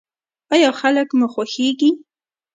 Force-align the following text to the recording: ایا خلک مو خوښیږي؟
ایا 0.53 0.69
خلک 0.79 1.07
مو 1.17 1.27
خوښیږي؟ 1.33 1.91